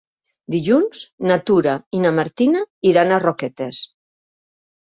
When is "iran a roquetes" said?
2.93-3.83